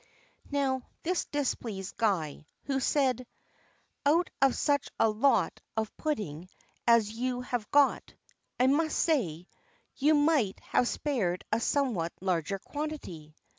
[0.49, 3.27] Now, this displeased Guy, who said:
[4.03, 6.49] "Out of such a lot of pudding
[6.87, 8.15] as you have got,
[8.59, 9.47] I must say,
[9.97, 13.35] you might have spared a somewhat larger quantity."